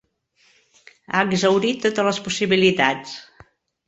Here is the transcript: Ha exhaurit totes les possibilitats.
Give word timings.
Ha 1.11 1.19
exhaurit 1.27 1.83
totes 1.87 2.07
les 2.07 2.21
possibilitats. 2.29 3.13